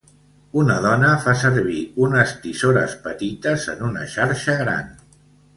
[0.61, 4.93] Una dona fa servir unes tisores petites en una xarxa gran.